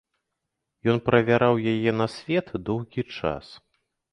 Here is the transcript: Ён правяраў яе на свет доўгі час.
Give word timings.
Ён 0.93 0.97
правяраў 1.09 1.61
яе 1.73 1.91
на 1.99 2.07
свет 2.17 2.47
доўгі 2.71 3.01
час. 3.19 3.45